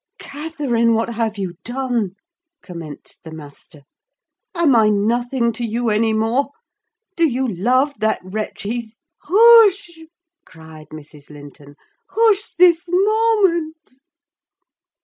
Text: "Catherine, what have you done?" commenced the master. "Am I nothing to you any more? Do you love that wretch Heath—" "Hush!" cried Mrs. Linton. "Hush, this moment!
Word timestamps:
"Catherine, 0.17 0.95
what 0.95 1.11
have 1.13 1.37
you 1.37 1.57
done?" 1.63 2.15
commenced 2.63 3.23
the 3.23 3.29
master. 3.31 3.83
"Am 4.55 4.75
I 4.75 4.89
nothing 4.89 5.51
to 5.53 5.63
you 5.63 5.91
any 5.91 6.11
more? 6.11 6.49
Do 7.15 7.29
you 7.29 7.47
love 7.47 7.93
that 7.99 8.19
wretch 8.23 8.63
Heath—" 8.63 8.95
"Hush!" 9.21 9.99
cried 10.43 10.87
Mrs. 10.89 11.29
Linton. 11.29 11.75
"Hush, 12.09 12.51
this 12.57 12.85
moment! 12.89 13.77